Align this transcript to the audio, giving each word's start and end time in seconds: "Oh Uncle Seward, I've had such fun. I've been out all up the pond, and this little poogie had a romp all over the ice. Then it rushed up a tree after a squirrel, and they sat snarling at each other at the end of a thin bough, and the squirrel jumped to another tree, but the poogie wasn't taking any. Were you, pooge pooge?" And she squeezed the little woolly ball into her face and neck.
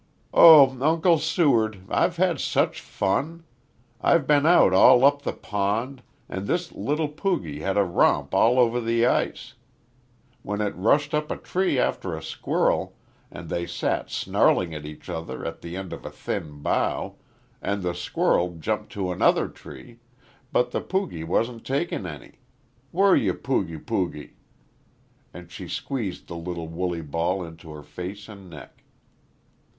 "Oh 0.33 0.75
Uncle 0.81 1.19
Seward, 1.19 1.81
I've 1.87 2.17
had 2.17 2.39
such 2.39 2.81
fun. 2.81 3.43
I've 4.01 4.25
been 4.25 4.47
out 4.47 4.73
all 4.73 5.05
up 5.05 5.21
the 5.21 5.31
pond, 5.31 6.01
and 6.27 6.47
this 6.47 6.71
little 6.71 7.07
poogie 7.07 7.59
had 7.59 7.77
a 7.77 7.83
romp 7.83 8.33
all 8.33 8.57
over 8.57 8.81
the 8.81 9.05
ice. 9.05 9.53
Then 10.43 10.59
it 10.59 10.75
rushed 10.75 11.13
up 11.13 11.29
a 11.29 11.37
tree 11.37 11.77
after 11.77 12.17
a 12.17 12.23
squirrel, 12.23 12.95
and 13.29 13.47
they 13.47 13.67
sat 13.67 14.09
snarling 14.09 14.73
at 14.73 14.87
each 14.87 15.07
other 15.07 15.45
at 15.45 15.61
the 15.61 15.77
end 15.77 15.93
of 15.93 16.03
a 16.03 16.09
thin 16.09 16.63
bough, 16.63 17.17
and 17.61 17.83
the 17.83 17.93
squirrel 17.93 18.57
jumped 18.57 18.91
to 18.93 19.11
another 19.11 19.47
tree, 19.47 19.99
but 20.51 20.71
the 20.71 20.81
poogie 20.81 21.23
wasn't 21.23 21.63
taking 21.63 22.07
any. 22.07 22.39
Were 22.91 23.15
you, 23.15 23.35
pooge 23.35 23.85
pooge?" 23.85 24.33
And 25.31 25.51
she 25.51 25.67
squeezed 25.67 26.25
the 26.25 26.37
little 26.37 26.67
woolly 26.67 27.01
ball 27.03 27.43
into 27.45 27.71
her 27.73 27.83
face 27.83 28.27
and 28.27 28.49
neck. 28.49 28.83